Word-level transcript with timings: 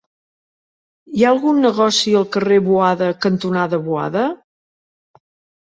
Hi 1.17 1.25
ha 1.25 1.27
algun 1.33 1.61
negoci 1.65 2.15
al 2.21 2.25
carrer 2.37 2.59
Boada 2.71 3.13
cantonada 3.29 3.83
Boada? 3.93 4.27